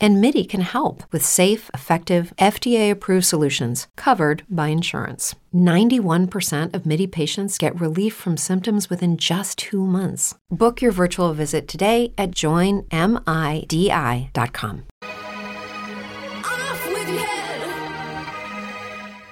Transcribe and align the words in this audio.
And 0.00 0.20
MIDI 0.20 0.44
can 0.44 0.60
help 0.60 1.02
with 1.10 1.24
safe, 1.24 1.70
effective, 1.74 2.32
FDA 2.38 2.90
approved 2.90 3.24
solutions 3.26 3.88
covered 3.96 4.44
by 4.48 4.68
insurance. 4.68 5.34
91% 5.54 6.74
of 6.74 6.86
MIDI 6.86 7.06
patients 7.06 7.58
get 7.58 7.80
relief 7.80 8.14
from 8.14 8.36
symptoms 8.36 8.90
within 8.90 9.16
just 9.16 9.58
two 9.58 9.84
months. 9.84 10.34
Book 10.50 10.80
your 10.80 10.92
virtual 10.92 11.32
visit 11.32 11.66
today 11.66 12.12
at 12.16 12.30
joinmidi.com. 12.30 12.82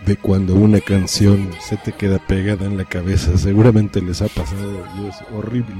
de 0.06 0.16
cuando 0.16 0.54
una 0.54 0.80
canción 0.80 1.50
se 1.60 1.76
te 1.76 1.92
queda 1.92 2.18
pegada 2.18 2.64
en 2.64 2.76
la 2.76 2.84
cabeza. 2.84 3.36
Seguramente 3.36 4.00
les 4.00 4.22
ha 4.22 4.28
pasado 4.28 4.86
y 4.96 5.06
es 5.08 5.16
horrible. 5.34 5.74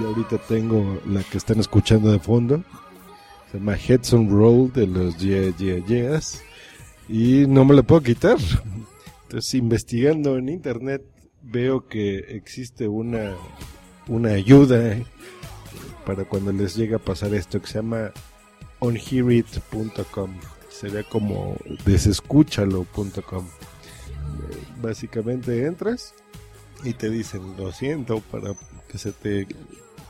Yo 0.00 0.08
ahorita 0.08 0.38
tengo 0.38 1.00
la 1.06 1.22
que 1.22 1.36
están 1.36 1.60
escuchando 1.60 2.10
de 2.10 2.18
fondo. 2.18 2.62
Se 3.50 3.58
llama 3.58 3.76
Heads 3.76 4.12
on 4.12 4.30
Roll 4.30 4.72
de 4.72 4.86
los 4.86 5.18
Yeah 5.18 5.54
Yeah. 5.56 6.20
Y 7.08 7.46
no 7.46 7.64
me 7.64 7.74
la 7.74 7.82
puedo 7.82 8.02
quitar. 8.02 8.38
Entonces, 9.24 9.54
investigando 9.54 10.36
en 10.36 10.48
internet, 10.48 11.02
veo 11.42 11.86
que 11.88 12.18
existe 12.36 12.88
una, 12.88 13.34
una 14.08 14.30
ayuda 14.30 14.96
para 16.04 16.24
cuando 16.24 16.52
les 16.52 16.76
llega 16.76 16.96
a 16.96 17.00
pasar 17.00 17.34
esto 17.34 17.60
que 17.60 17.66
se 17.66 17.74
llama 17.74 18.12
onhearit.com 18.80 20.30
sería 20.76 21.02
como 21.04 21.56
desescúchalo.com. 21.84 23.46
Básicamente 24.82 25.66
entras 25.66 26.14
y 26.84 26.92
te 26.92 27.08
dicen, 27.08 27.56
lo 27.56 27.72
siento, 27.72 28.20
para 28.20 28.54
que 28.88 28.98
se 28.98 29.12
te 29.12 29.46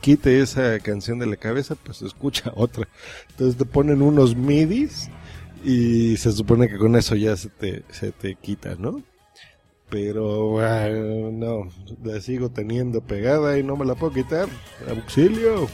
quite 0.07 0.39
esa 0.39 0.79
canción 0.79 1.19
de 1.19 1.25
la 1.25 1.35
cabeza, 1.35 1.75
pues 1.75 2.01
escucha 2.01 2.53
otra. 2.55 2.87
Entonces 3.31 3.57
te 3.57 3.65
ponen 3.65 4.01
unos 4.01 4.37
midis 4.37 5.09
y 5.65 6.15
se 6.15 6.31
supone 6.31 6.69
que 6.69 6.77
con 6.77 6.95
eso 6.95 7.13
ya 7.15 7.35
se 7.35 7.49
te, 7.49 7.83
se 7.89 8.13
te 8.13 8.35
quita, 8.35 8.75
¿no? 8.79 9.03
Pero 9.89 10.61
no, 11.33 11.69
la 12.05 12.21
sigo 12.21 12.49
teniendo 12.49 13.01
pegada 13.01 13.59
y 13.59 13.63
no 13.63 13.75
me 13.75 13.83
la 13.85 13.95
puedo 13.95 14.13
quitar. 14.13 14.47
Auxilio. 14.89 15.67